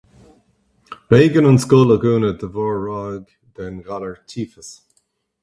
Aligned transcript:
B'éigean 1.09 1.49
an 1.49 1.61
scoil 1.63 1.93
a 1.95 1.97
dhúnadh 2.03 2.39
de 2.43 2.49
bharr 2.55 2.81
ráig 2.87 3.27
den 3.55 3.75
ghalar 3.85 4.17
tífeas. 4.33 4.69